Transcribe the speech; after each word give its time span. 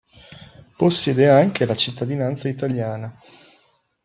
Possiede 0.77 1.29
anche 1.29 1.63
la 1.67 1.75
cittadinanza 1.75 2.47
italiana. 2.49 3.13